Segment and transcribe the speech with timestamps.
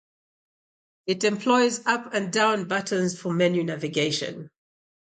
[1.05, 4.49] It employs up and down buttons for menu navigation.